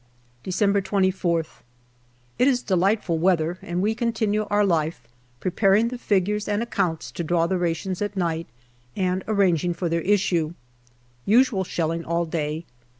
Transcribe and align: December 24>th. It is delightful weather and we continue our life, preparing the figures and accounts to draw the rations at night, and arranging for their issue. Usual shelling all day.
December 0.41 0.81
24>th. 0.81 1.61
It 2.39 2.47
is 2.47 2.63
delightful 2.63 3.19
weather 3.19 3.59
and 3.61 3.83
we 3.83 3.93
continue 3.93 4.47
our 4.49 4.65
life, 4.65 5.07
preparing 5.39 5.89
the 5.89 5.97
figures 5.99 6.47
and 6.47 6.63
accounts 6.63 7.11
to 7.11 7.23
draw 7.23 7.45
the 7.45 7.59
rations 7.59 8.01
at 8.01 8.17
night, 8.17 8.47
and 8.95 9.23
arranging 9.27 9.75
for 9.75 9.89
their 9.89 10.01
issue. 10.01 10.55
Usual 11.25 11.63
shelling 11.63 12.03
all 12.03 12.25
day. 12.25 12.65